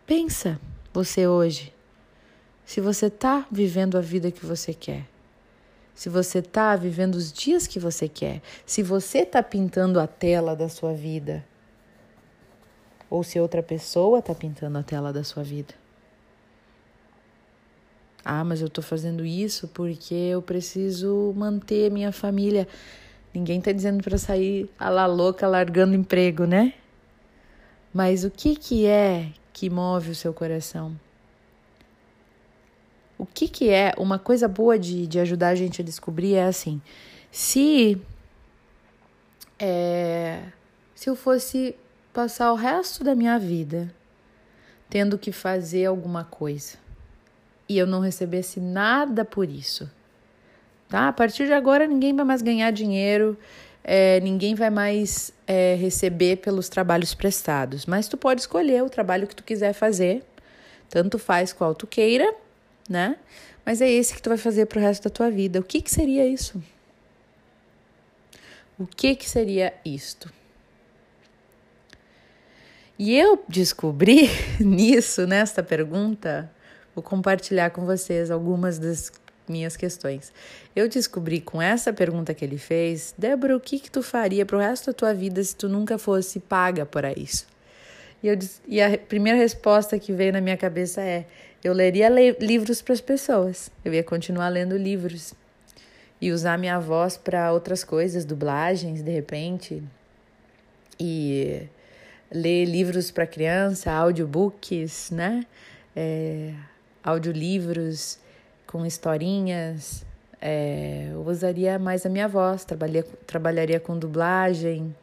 pensa 0.05 0.61
você 0.93 1.27
hoje, 1.27 1.72
se 2.65 2.81
você 2.81 3.07
está 3.07 3.47
vivendo 3.51 3.99
a 3.99 4.01
vida 4.01 4.31
que 4.31 4.45
você 4.45 4.73
quer, 4.73 5.07
se 5.95 6.09
você 6.09 6.39
está 6.39 6.75
vivendo 6.75 7.15
os 7.17 7.33
dias 7.33 7.67
que 7.67 7.79
você 7.79 8.09
quer, 8.09 8.41
se 8.65 8.83
você 8.83 9.19
está 9.19 9.43
pintando 9.43 10.01
a 10.01 10.07
tela 10.07 10.57
da 10.57 10.69
sua 10.69 10.93
vida, 10.93 11.45
ou 13.11 13.23
se 13.23 13.39
outra 13.39 13.63
pessoa 13.63 14.21
está 14.21 14.35
pintando 14.35 14.79
a 14.79 14.83
tela 14.83 15.13
da 15.13 15.23
sua 15.23 15.43
vida. 15.43 15.75
Ah, 18.25 18.43
mas 18.43 18.61
eu 18.61 18.69
estou 18.69 18.83
fazendo 18.83 19.25
isso 19.25 19.69
porque 19.69 20.15
eu 20.15 20.41
preciso 20.41 21.35
manter 21.37 21.91
minha 21.91 22.11
família. 22.11 22.67
Ninguém 23.35 23.59
está 23.59 23.71
dizendo 23.71 24.03
para 24.03 24.17
sair 24.17 24.71
a 24.79 24.89
la 24.89 25.07
louca 25.07 25.47
largando 25.47 25.95
emprego, 25.95 26.47
né? 26.47 26.73
Mas 27.93 28.25
o 28.25 28.31
que, 28.31 28.57
que 28.57 28.87
é 28.87 29.31
que 29.53 29.69
move 29.69 30.13
o 30.13 30.15
seu 30.15 30.33
coração? 30.33 30.99
O 33.23 33.27
que, 33.33 33.47
que 33.47 33.71
é 33.71 33.95
uma 33.97 34.19
coisa 34.19 34.49
boa 34.49 34.77
de, 34.77 35.07
de 35.07 35.21
ajudar 35.21 35.51
a 35.51 35.55
gente 35.55 35.81
a 35.81 35.85
descobrir 35.85 36.35
é 36.35 36.43
assim: 36.43 36.83
se 37.31 37.97
é, 39.61 40.41
se 40.93 41.09
eu 41.09 41.15
fosse 41.15 41.77
passar 42.13 42.51
o 42.51 42.57
resto 42.57 43.05
da 43.05 43.15
minha 43.15 43.39
vida 43.39 43.95
tendo 44.91 45.17
que 45.17 45.31
fazer 45.31 45.87
alguma 45.87 46.25
coisa, 46.25 46.77
e 47.69 47.79
eu 47.79 47.87
não 47.87 48.01
recebesse 48.01 48.59
nada 48.59 49.25
por 49.25 49.49
isso. 49.49 49.89
Tá? 50.89 51.07
A 51.07 51.13
partir 51.13 51.47
de 51.47 51.53
agora, 51.53 51.87
ninguém 51.87 52.17
vai 52.17 52.25
mais 52.25 52.43
ganhar 52.43 52.73
dinheiro, 52.73 53.39
é, 53.85 54.19
ninguém 54.19 54.57
vai 54.57 54.69
mais 54.69 55.33
é, 55.47 55.77
receber 55.77 56.39
pelos 56.39 56.69
trabalhos 56.69 57.15
prestados. 57.15 57.87
Mas 57.87 58.09
tu 58.09 58.17
pode 58.17 58.41
escolher 58.41 58.83
o 58.83 58.91
trabalho 58.91 59.29
que 59.29 59.37
tu 59.37 59.45
quiser 59.45 59.75
fazer, 59.75 60.25
tanto 60.91 61.21
faz 61.21 61.53
qual 61.53 61.73
tu 61.73 61.87
queira, 61.87 62.35
né? 62.89 63.17
Mas 63.65 63.81
é 63.81 63.91
esse 63.91 64.15
que 64.15 64.23
tu 64.23 64.29
vai 64.29 64.39
fazer 64.39 64.67
pro 64.67 64.81
resto 64.81 65.05
da 65.05 65.11
tua 65.11 65.31
vida. 65.31 65.61
O 65.61 65.63
que, 65.63 65.81
que 65.81 65.91
seria 65.91 66.27
isso? 66.27 66.63
O 68.79 68.87
que, 68.87 69.15
que 69.15 69.29
seria 69.29 69.73
isto? 69.85 70.33
E 72.99 73.17
eu 73.17 73.45
descobri 73.49 74.29
nisso, 74.61 75.27
nesta 75.27 75.63
pergunta, 75.63 76.51
Vou 76.95 77.03
compartilhar 77.03 77.71
com 77.71 77.87
vocês 77.87 78.31
algumas 78.31 78.79
das 78.79 79.11
minhas 79.49 79.77
questões. 79.77 80.33
Eu 80.77 80.89
descobri 80.89 81.41
com 81.41 81.61
essa 81.61 81.93
pergunta 81.93 82.35
que 82.35 82.45
ele 82.45 82.59
fez, 82.59 83.15
Débora, 83.17 83.57
o 83.57 83.61
que, 83.61 83.79
que 83.79 83.91
tu 83.91 84.03
faria 84.03 84.45
para 84.45 84.57
o 84.57 84.61
resto 84.61 84.87
da 84.87 84.93
tua 84.93 85.15
vida 85.15 85.43
se 85.43 85.57
tu 85.57 85.69
nunca 85.69 85.97
fosse 85.97 86.39
paga 86.39 86.85
por 86.85 87.05
isso? 87.17 87.47
E, 88.23 88.29
eu, 88.29 88.39
e 88.69 88.81
a 88.81 88.97
primeira 88.99 89.39
resposta 89.39 89.99
que 89.99 90.13
veio 90.13 90.33
na 90.33 90.41
minha 90.41 90.57
cabeça 90.57 91.01
é: 91.01 91.27
eu 91.63 91.73
leria 91.73 92.09
le 92.09 92.33
livros 92.41 92.83
para 92.83 92.93
as 92.93 93.01
pessoas, 93.01 93.71
eu 93.85 93.95
ia 93.95 94.03
continuar 94.03 94.49
lendo 94.49 94.77
livros 94.77 95.35
e 96.21 96.31
usar 96.31 96.57
minha 96.59 96.79
voz 96.79 97.17
para 97.17 97.53
outras 97.53 97.83
coisas, 97.83 98.25
dublagens, 98.25 99.03
de 99.03 99.11
repente, 99.11 99.83
e 100.99 101.67
ler 102.31 102.65
livros 102.65 103.11
para 103.11 103.27
criança, 103.27 103.91
audiobooks, 103.91 105.11
né? 105.11 105.45
É, 105.95 106.55
audiolivros, 107.03 108.19
com 108.67 108.87
historinhas. 108.87 110.05
É, 110.41 111.09
eu 111.13 111.27
usaria 111.27 111.79
mais 111.79 112.07
a 112.07 112.09
minha 112.09 112.27
voz, 112.27 112.65
trabalharia, 112.65 113.05
trabalharia 113.27 113.81
com 113.81 113.99
dublagem. 113.99 114.95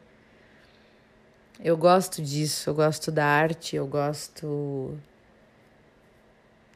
Eu 1.62 1.76
gosto 1.76 2.22
disso, 2.22 2.70
eu 2.70 2.74
gosto 2.74 3.12
da 3.12 3.24
arte, 3.24 3.76
eu 3.76 3.86
gosto 3.86 4.98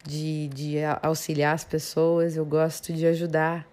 de, 0.07 0.49
de 0.49 0.77
auxiliar 1.03 1.55
as 1.55 1.65
pessoas, 1.65 2.37
eu 2.37 2.45
gosto 2.45 2.93
de 2.93 3.07
ajudar. 3.07 3.67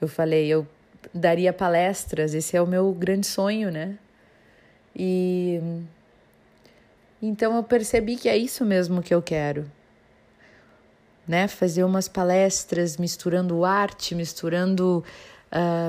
Eu 0.00 0.08
falei, 0.08 0.48
eu 0.48 0.66
daria 1.14 1.52
palestras, 1.52 2.34
esse 2.34 2.56
é 2.56 2.62
o 2.62 2.66
meu 2.66 2.92
grande 2.92 3.26
sonho, 3.26 3.70
né? 3.70 3.98
E 4.94 5.60
então 7.20 7.54
eu 7.56 7.62
percebi 7.62 8.16
que 8.16 8.28
é 8.28 8.36
isso 8.36 8.64
mesmo 8.64 9.00
que 9.00 9.14
eu 9.14 9.22
quero. 9.22 9.70
Né? 11.26 11.46
Fazer 11.46 11.84
umas 11.84 12.08
palestras 12.08 12.96
misturando 12.96 13.64
arte, 13.64 14.12
misturando 14.12 15.04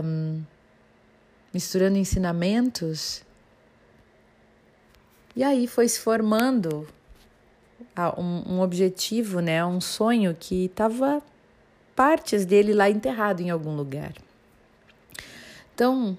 um, 0.05 0.43
misturando 1.51 1.97
ensinamentos. 1.97 3.23
E 5.35 5.43
aí 5.43 5.65
foi 5.65 5.87
se 5.87 5.99
formando 5.99 6.87
um, 8.17 8.55
um 8.55 8.61
objetivo, 8.61 9.39
né? 9.39 9.63
um 9.65 9.79
sonho 9.79 10.35
que 10.39 10.65
estava 10.65 11.21
partes 11.95 12.45
dele 12.45 12.73
lá 12.73 12.89
enterrado 12.89 13.41
em 13.41 13.49
algum 13.49 13.75
lugar. 13.75 14.13
Então, 15.73 16.17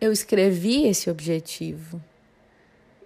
eu 0.00 0.12
escrevi 0.12 0.86
esse 0.86 1.10
objetivo 1.10 2.00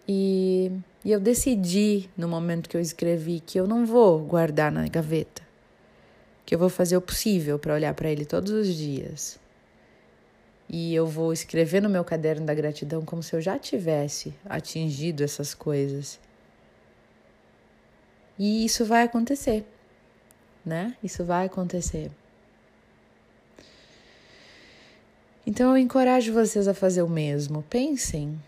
e, 0.06 0.70
e 1.04 1.10
eu 1.10 1.18
decidi 1.18 2.08
no 2.16 2.28
momento 2.28 2.68
que 2.68 2.76
eu 2.76 2.80
escrevi 2.80 3.40
que 3.40 3.58
eu 3.58 3.66
não 3.66 3.84
vou 3.84 4.20
guardar 4.20 4.70
na 4.70 4.86
gaveta, 4.86 5.42
que 6.46 6.54
eu 6.54 6.58
vou 6.58 6.68
fazer 6.68 6.96
o 6.96 7.00
possível 7.00 7.58
para 7.58 7.74
olhar 7.74 7.94
para 7.94 8.10
ele 8.10 8.24
todos 8.24 8.52
os 8.52 8.74
dias. 8.74 9.38
E 10.68 10.94
eu 10.94 11.06
vou 11.06 11.32
escrever 11.32 11.82
no 11.82 11.90
meu 11.90 12.04
caderno 12.04 12.46
da 12.46 12.54
gratidão 12.54 13.04
como 13.04 13.22
se 13.22 13.34
eu 13.34 13.40
já 13.40 13.58
tivesse 13.58 14.32
atingido 14.44 15.22
essas 15.22 15.54
coisas. 15.54 16.18
E 18.38 18.64
isso 18.64 18.84
vai 18.84 19.04
acontecer, 19.04 19.64
né? 20.64 20.96
Isso 21.02 21.24
vai 21.24 21.46
acontecer. 21.46 22.10
Então 25.46 25.70
eu 25.70 25.78
encorajo 25.78 26.32
vocês 26.32 26.66
a 26.66 26.74
fazer 26.74 27.02
o 27.02 27.08
mesmo. 27.08 27.62
Pensem 27.68 28.40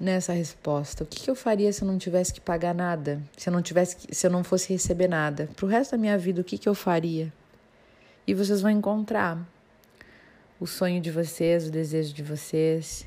nessa 0.00 0.32
resposta. 0.32 1.04
O 1.04 1.06
que, 1.06 1.28
eu 1.28 1.34
faria 1.34 1.72
se 1.72 1.82
eu 1.82 1.88
não 1.88 1.98
tivesse 1.98 2.32
que 2.32 2.40
pagar 2.40 2.74
nada? 2.74 3.20
Se 3.36 3.48
eu 3.48 3.52
não 3.52 3.60
tivesse 3.60 3.96
que, 3.96 4.14
se 4.14 4.26
eu 4.26 4.30
não 4.30 4.42
fosse 4.42 4.72
receber 4.72 5.08
nada? 5.08 5.48
Para 5.54 5.66
o 5.66 5.68
resto 5.68 5.92
da 5.92 5.98
minha 5.98 6.16
vida, 6.16 6.40
o 6.40 6.44
que, 6.44 6.56
que 6.56 6.68
eu 6.68 6.74
faria? 6.74 7.32
E 8.26 8.32
vocês 8.32 8.60
vão 8.62 8.70
encontrar 8.70 9.38
o 10.60 10.66
sonho 10.66 11.00
de 11.00 11.10
vocês, 11.10 11.66
o 11.66 11.70
desejo 11.70 12.14
de 12.14 12.22
vocês. 12.22 13.06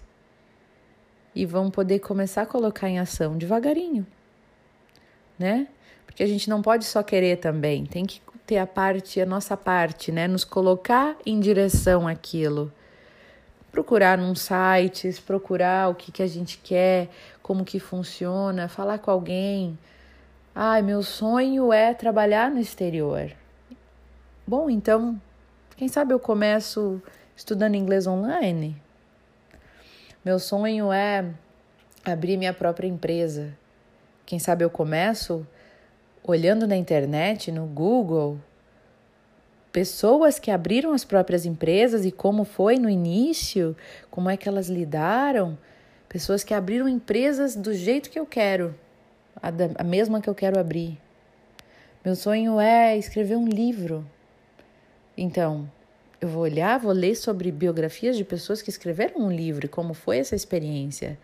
E 1.33 1.45
vão 1.45 1.71
poder 1.71 1.99
começar 1.99 2.43
a 2.43 2.45
colocar 2.45 2.87
em 2.89 2.99
ação 2.99 3.37
devagarinho, 3.37 4.05
né? 5.37 5.67
Porque 6.05 6.23
a 6.23 6.27
gente 6.27 6.49
não 6.49 6.61
pode 6.61 6.85
só 6.85 7.01
querer 7.01 7.37
também, 7.37 7.85
tem 7.85 8.05
que 8.05 8.21
ter 8.45 8.57
a 8.57 8.67
parte, 8.67 9.21
a 9.21 9.25
nossa 9.25 9.55
parte, 9.55 10.11
né? 10.11 10.27
Nos 10.27 10.43
colocar 10.43 11.15
em 11.25 11.39
direção 11.39 12.07
àquilo. 12.07 12.71
Procurar 13.71 14.17
num 14.17 14.35
sites, 14.35 15.19
procurar 15.19 15.89
o 15.89 15.95
que, 15.95 16.11
que 16.11 16.21
a 16.21 16.27
gente 16.27 16.59
quer, 16.59 17.09
como 17.41 17.65
que 17.65 17.79
funciona, 17.79 18.67
falar 18.67 18.99
com 18.99 19.09
alguém. 19.09 19.77
Ai, 20.53 20.83
meu 20.83 21.01
sonho 21.01 21.73
é 21.73 21.93
trabalhar 21.93 22.51
no 22.51 22.59
exterior. 22.59 23.31
Bom, 24.45 24.69
então, 24.69 25.19
quem 25.75 25.87
sabe 25.87 26.13
eu 26.13 26.19
começo 26.19 27.01
estudando 27.35 27.75
inglês 27.75 28.05
online? 28.05 28.79
Meu 30.23 30.37
sonho 30.37 30.91
é 30.91 31.25
abrir 32.05 32.37
minha 32.37 32.53
própria 32.53 32.87
empresa. 32.87 33.57
Quem 34.25 34.39
sabe 34.39 34.63
eu 34.63 34.69
começo 34.69 35.45
olhando 36.23 36.65
na 36.65 36.77
internet, 36.77 37.51
no 37.51 37.65
Google, 37.65 38.39
pessoas 39.71 40.39
que 40.39 40.49
abriram 40.49 40.93
as 40.93 41.03
próprias 41.03 41.45
empresas 41.45 42.05
e 42.05 42.11
como 42.11 42.45
foi 42.45 42.77
no 42.77 42.89
início, 42.89 43.75
como 44.09 44.29
é 44.29 44.37
que 44.37 44.47
elas 44.47 44.69
lidaram, 44.69 45.57
pessoas 46.07 46.43
que 46.43 46.53
abriram 46.53 46.87
empresas 46.87 47.55
do 47.55 47.73
jeito 47.73 48.09
que 48.09 48.19
eu 48.19 48.25
quero, 48.25 48.73
a, 49.41 49.51
da, 49.51 49.71
a 49.75 49.83
mesma 49.83 50.21
que 50.21 50.29
eu 50.29 50.35
quero 50.35 50.59
abrir. 50.59 50.97
Meu 52.05 52.15
sonho 52.15 52.59
é 52.59 52.97
escrever 52.97 53.35
um 53.35 53.47
livro. 53.47 54.05
Então, 55.17 55.69
eu 56.21 56.29
vou 56.29 56.43
olhar, 56.43 56.79
vou 56.79 56.91
ler 56.91 57.15
sobre 57.15 57.51
biografias 57.51 58.15
de 58.15 58.23
pessoas 58.23 58.61
que 58.61 58.69
escreveram 58.69 59.21
um 59.21 59.31
livro, 59.31 59.67
como 59.67 59.93
foi 59.93 60.19
essa 60.19 60.35
experiência 60.35 61.19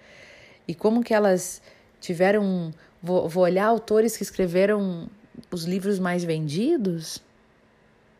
e 0.67 0.75
como 0.75 1.03
que 1.03 1.13
elas 1.13 1.61
tiveram 1.99 2.73
Vou, 3.01 3.29
vou 3.29 3.43
olhar 3.43 3.65
autores 3.65 4.17
que 4.17 4.23
escreveram 4.23 5.09
os 5.49 5.63
livros 5.63 5.99
mais 5.99 6.23
vendidos? 6.23 7.21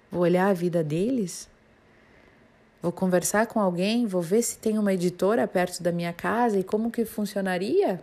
Vou 0.10 0.22
olhar 0.22 0.48
a 0.48 0.54
vida 0.54 0.84
deles? 0.84 1.50
Vou 2.82 2.92
conversar 2.92 3.48
com 3.48 3.60
alguém? 3.60 4.08
Vou 4.08 4.22
ver 4.22 4.42
se 4.42 4.58
tem 4.58 4.78
uma 4.78 4.94
editora 4.94 5.46
perto 5.46 5.84
da 5.84 5.92
minha 5.92 6.14
casa 6.14 6.58
e 6.58 6.64
como 6.64 6.90
que 6.90 7.04
funcionaria? 7.04 8.02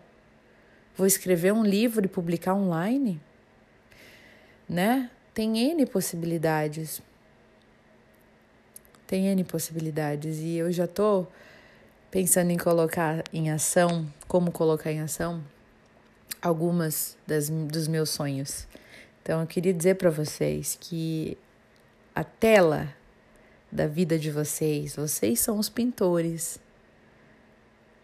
Vou 0.94 1.06
escrever 1.06 1.52
um 1.52 1.64
livro 1.64 2.04
e 2.04 2.08
publicar 2.08 2.54
online? 2.54 3.20
Né? 4.68 5.10
Tem 5.32 5.58
N 5.70 5.86
possibilidades. 5.86 7.00
Tem 9.06 9.28
N 9.28 9.44
possibilidades 9.44 10.40
e 10.40 10.56
eu 10.56 10.70
já 10.70 10.84
estou 10.84 11.26
pensando 12.10 12.50
em 12.50 12.58
colocar 12.58 13.24
em 13.32 13.50
ação, 13.50 14.06
como 14.28 14.50
colocar 14.52 14.92
em 14.92 15.00
ação 15.00 15.42
algumas 16.40 17.16
das, 17.26 17.48
dos 17.48 17.88
meus 17.88 18.10
sonhos. 18.10 18.66
Então 19.22 19.40
eu 19.40 19.46
queria 19.46 19.74
dizer 19.74 19.96
para 19.96 20.10
vocês 20.10 20.78
que 20.80 21.36
a 22.14 22.22
tela 22.24 22.94
da 23.70 23.86
vida 23.86 24.18
de 24.18 24.30
vocês, 24.30 24.96
vocês 24.96 25.40
são 25.40 25.58
os 25.58 25.68
pintores. 25.68 26.58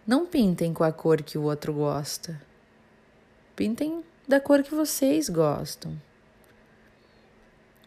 Não 0.06 0.26
pintem 0.26 0.74
com 0.74 0.84
a 0.84 0.92
cor 0.92 1.22
que 1.22 1.38
o 1.38 1.42
outro 1.42 1.72
gosta. 1.72 2.40
Pintem 3.54 4.02
da 4.26 4.40
cor 4.40 4.62
que 4.62 4.74
vocês 4.74 5.28
gostam. 5.28 5.96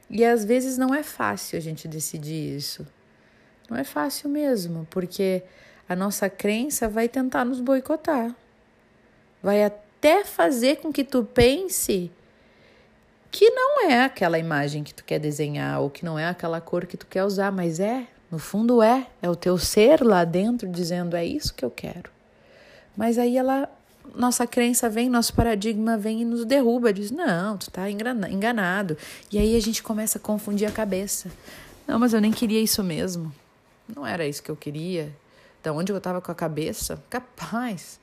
E 0.10 0.24
às 0.24 0.46
vezes 0.46 0.78
não 0.78 0.94
é 0.94 1.04
fácil 1.04 1.58
a 1.58 1.62
gente 1.62 1.88
decidir 1.88 2.56
isso. 2.56 2.88
Não 3.70 3.76
é 3.76 3.84
fácil 3.84 4.30
mesmo, 4.30 4.88
porque 4.90 5.44
a 5.90 5.96
nossa 5.96 6.30
crença 6.30 6.88
vai 6.88 7.10
tentar 7.10 7.44
nos 7.44 7.60
boicotar. 7.60 8.34
Vai 9.42 9.64
até 10.06 10.24
fazer 10.24 10.78
com 10.78 10.94
que 10.94 11.04
tu 11.04 11.24
pense 11.24 12.12
que 13.32 13.50
não 13.50 13.90
é 13.90 14.04
aquela 14.04 14.38
imagem 14.38 14.84
que 14.84 14.94
tu 14.94 15.04
quer 15.04 15.18
desenhar 15.18 15.82
ou 15.82 15.90
que 15.90 16.06
não 16.06 16.18
é 16.18 16.28
aquela 16.28 16.62
cor 16.62 16.86
que 16.86 16.96
tu 16.96 17.08
quer 17.08 17.24
usar, 17.24 17.52
mas 17.52 17.80
é, 17.80 18.06
no 18.30 18.38
fundo 18.38 18.84
é, 18.84 19.08
é 19.20 19.28
o 19.28 19.36
teu 19.36 19.58
ser 19.58 20.04
lá 20.04 20.24
dentro 20.24 20.70
dizendo 20.70 21.16
é 21.16 21.26
isso 21.26 21.56
que 21.56 21.66
eu 21.66 21.72
quero. 21.72 22.12
Mas 22.96 23.18
aí 23.18 23.36
ela 23.36 23.68
nossa 24.14 24.46
crença 24.46 24.88
vem, 24.88 25.10
nosso 25.10 25.34
paradigma 25.34 25.98
vem 25.98 26.22
e 26.22 26.26
nos 26.26 26.46
derruba, 26.46 26.94
diz: 26.94 27.10
"Não, 27.10 27.58
tu 27.58 27.72
tá 27.72 27.90
enganado". 27.90 28.96
E 29.32 29.40
aí 29.40 29.58
a 29.58 29.60
gente 29.60 29.82
começa 29.82 30.20
a 30.20 30.22
confundir 30.22 30.68
a 30.68 30.72
cabeça. 30.72 31.32
Não, 31.88 31.98
mas 31.98 32.14
eu 32.14 32.22
nem 32.22 32.32
queria 32.32 32.62
isso 32.62 32.84
mesmo. 32.84 33.34
Não 33.94 34.06
era 34.06 34.26
isso 34.26 34.44
que 34.44 34.52
eu 34.52 34.56
queria. 34.56 35.12
Da 35.64 35.74
onde 35.74 35.92
eu 35.92 35.98
estava 35.98 36.22
com 36.22 36.32
a 36.32 36.36
cabeça? 36.36 37.04
Capaz. 37.10 38.00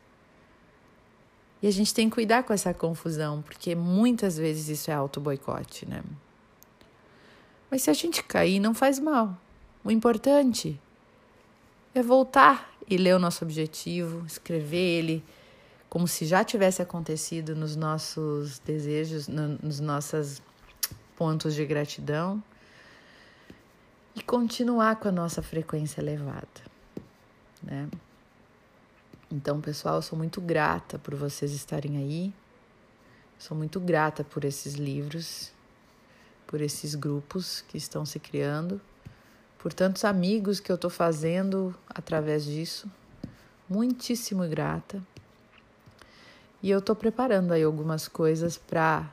E 1.63 1.69
a 1.69 1.71
gente 1.71 1.95
tem 1.95 2.09
que 2.11 2.17
cuidar 2.17 2.43
com 2.43 2.53
essa 2.53 2.75
confusão, 2.75 3.41
porque 3.41 3.75
muitas 3.75 4.37
vezes 4.37 4.69
isso 4.69 4.91
é 4.91 4.95
auto-boicote, 4.95 5.87
né? 5.89 6.03
Mas 7.71 7.83
se 7.83 7.91
a 7.91 7.95
gente 7.95 8.23
cair, 8.25 8.59
não 8.59 8.75
faz 8.75 8.99
mal. 8.99 9.39
O 9.85 9.91
importante 9.91 10.79
é 11.95 12.03
voltar 12.03 12.75
e 12.89 12.97
ler 12.97 13.15
o 13.15 13.19
nosso 13.19 13.45
objetivo, 13.45 14.27
escrever 14.27 14.77
ele 14.77 15.25
como 15.89 16.09
se 16.09 16.25
já 16.25 16.43
tivesse 16.43 16.83
acontecido 16.83 17.55
nos 17.55 17.77
nossos 17.77 18.59
desejos, 18.59 19.29
no, 19.29 19.59
nos 19.63 19.79
nossos 19.79 20.43
pontos 21.17 21.55
de 21.55 21.65
gratidão 21.65 22.43
e 24.15 24.23
continuar 24.23 24.97
com 24.97 25.09
a 25.09 25.13
nossa 25.13 25.43
frequência 25.43 26.01
elevada, 26.01 26.49
né? 27.63 27.89
Então, 29.33 29.63
pessoal, 29.63 29.95
eu 29.95 30.03
sou 30.03 30.19
muito 30.19 30.43
grata 30.43 30.99
por 30.99 31.15
vocês 31.15 31.53
estarem 31.53 31.97
aí. 31.97 32.35
Sou 33.39 33.57
muito 33.57 33.81
grata 33.81 34.23
por 34.23 34.45
esses 34.45 34.75
livros, 34.75 35.51
por 36.47 36.61
esses 36.61 36.95
grupos 36.95 37.63
que 37.63 37.79
estão 37.79 38.05
se 38.05 38.21
criando, 38.21 38.79
por 39.59 39.73
tantos 39.73 40.05
amigos 40.05 40.61
que 40.61 40.71
eu 40.71 40.75
estou 40.75 40.91
fazendo 40.91 41.75
através 41.89 42.45
disso. 42.45 42.87
Muitíssimo 43.67 44.47
grata. 44.47 45.03
E 46.63 46.71
eu 46.71 46.81
estou 46.81 46.95
preparando 46.95 47.53
aí 47.53 47.63
algumas 47.63 48.07
coisas 48.07 48.59
para 48.59 49.11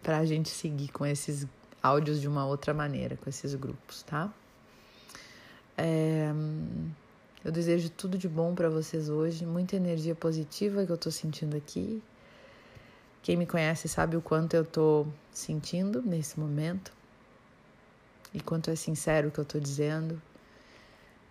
para 0.00 0.18
a 0.18 0.24
gente 0.24 0.50
seguir 0.50 0.92
com 0.92 1.04
esses 1.04 1.44
áudios 1.82 2.20
de 2.20 2.28
uma 2.28 2.46
outra 2.46 2.72
maneira, 2.72 3.16
com 3.16 3.28
esses 3.28 3.54
grupos, 3.54 4.02
tá? 4.02 4.30
É, 5.76 6.30
eu 7.44 7.52
desejo 7.52 7.90
tudo 7.90 8.16
de 8.16 8.26
bom 8.26 8.54
para 8.54 8.70
vocês 8.70 9.10
hoje, 9.10 9.44
muita 9.44 9.76
energia 9.76 10.14
positiva 10.14 10.86
que 10.86 10.90
eu 10.90 10.96
tô 10.96 11.10
sentindo 11.10 11.54
aqui. 11.54 12.02
Quem 13.22 13.36
me 13.36 13.46
conhece 13.46 13.86
sabe 13.86 14.16
o 14.16 14.22
quanto 14.22 14.54
eu 14.54 14.64
tô 14.64 15.06
sentindo 15.30 16.00
nesse 16.00 16.40
momento 16.40 16.90
e 18.32 18.40
quanto 18.40 18.70
é 18.70 18.74
sincero 18.74 19.28
o 19.28 19.30
que 19.30 19.38
eu 19.38 19.44
tô 19.44 19.60
dizendo. 19.60 20.20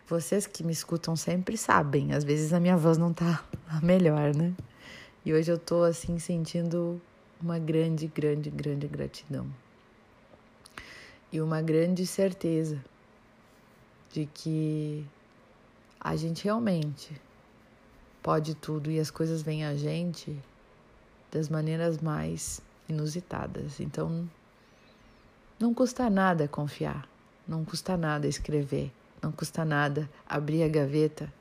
Vocês 0.08 0.46
que 0.46 0.64
me 0.64 0.72
escutam 0.72 1.16
sempre 1.16 1.58
sabem, 1.58 2.14
às 2.14 2.24
vezes 2.24 2.54
a 2.54 2.60
minha 2.60 2.78
voz 2.78 2.98
não 2.98 3.12
tá 3.12 3.44
a 3.68 3.82
melhor, 3.82 4.36
né? 4.36 4.54
E 5.26 5.34
hoje 5.34 5.52
eu 5.52 5.58
tô 5.58 5.82
assim 5.84 6.20
sentindo 6.20 7.02
uma 7.42 7.58
grande, 7.58 8.06
grande, 8.08 8.52
grande 8.52 8.88
gratidão. 8.88 9.48
E 11.32 11.42
uma 11.42 11.62
grande 11.62 12.06
certeza 12.06 12.78
de 14.12 14.28
que 14.28 15.06
a 16.04 16.16
gente 16.16 16.44
realmente 16.44 17.20
pode 18.22 18.56
tudo 18.56 18.92
e 18.92 19.00
as 19.00 19.10
coisas 19.10 19.42
vêm 19.42 19.66
a 19.66 19.76
gente 19.76 20.38
das 21.32 21.48
maneiras 21.48 22.00
mais 22.00 22.62
inusitadas. 22.90 23.80
Então, 23.80 24.30
não 25.60 25.74
custa 25.74 26.10
nada 26.10 26.48
confiar, 26.48 27.08
não 27.48 27.64
custa 27.64 27.96
nada 27.96 28.28
escrever, 28.28 28.92
não 29.22 29.32
custa 29.32 29.64
nada 29.64 30.10
abrir 30.28 30.64
a 30.64 30.68
gaveta 30.68 31.32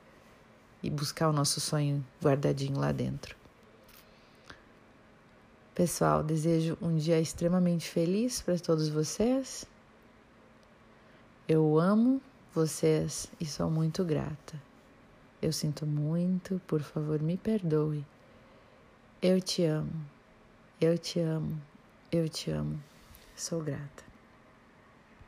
e 0.81 0.89
buscar 0.89 1.29
o 1.29 1.33
nosso 1.33 1.59
sonho 1.59 2.03
guardadinho 2.21 2.79
lá 2.79 2.91
dentro. 2.91 3.35
Pessoal, 5.75 6.23
desejo 6.23 6.77
um 6.81 6.95
dia 6.95 7.19
extremamente 7.19 7.89
feliz 7.89 8.41
para 8.41 8.57
todos 8.59 8.89
vocês. 8.89 9.65
Eu 11.47 11.79
amo 11.79 12.21
vocês 12.53 13.27
e 13.39 13.45
sou 13.45 13.69
muito 13.69 14.03
grata. 14.03 14.61
Eu 15.41 15.51
sinto 15.51 15.85
muito, 15.85 16.61
por 16.67 16.81
favor, 16.81 17.21
me 17.21 17.35
perdoe. 17.35 18.05
Eu 19.21 19.41
te 19.41 19.63
amo, 19.63 20.05
eu 20.79 20.97
te 20.97 21.19
amo, 21.19 21.59
eu 22.11 22.29
te 22.29 22.51
amo. 22.51 22.81
Sou 23.35 23.61
grata. 23.61 24.12